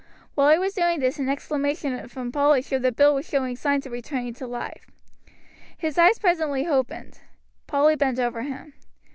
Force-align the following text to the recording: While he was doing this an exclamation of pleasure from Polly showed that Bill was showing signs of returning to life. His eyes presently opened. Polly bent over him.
While 0.33 0.51
he 0.51 0.57
was 0.57 0.73
doing 0.73 0.99
this 0.99 1.19
an 1.19 1.29
exclamation 1.29 1.93
of 1.93 1.99
pleasure 1.99 2.07
from 2.09 2.31
Polly 2.31 2.63
showed 2.63 2.81
that 2.81 2.95
Bill 2.95 3.13
was 3.13 3.29
showing 3.29 3.55
signs 3.55 3.85
of 3.85 3.91
returning 3.91 4.33
to 4.33 4.47
life. 4.47 4.87
His 5.77 5.95
eyes 5.95 6.17
presently 6.17 6.65
opened. 6.65 7.19
Polly 7.67 7.95
bent 7.95 8.17
over 8.19 8.41
him. 8.41 8.73